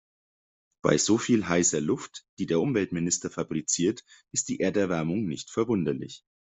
[0.81, 6.25] Bei so viel heißer Luft, die der Umweltminister fabriziert, ist die Erderwärmung nicht verwunderlich.